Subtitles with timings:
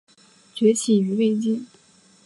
[0.55, 1.67] 崛起于魏晋。